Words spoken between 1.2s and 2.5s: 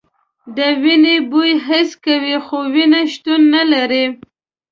بوی حس کوي